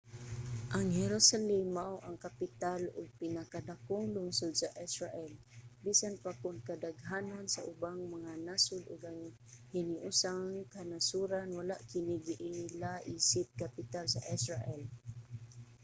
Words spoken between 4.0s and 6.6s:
lungsod sa israel bisan pa kon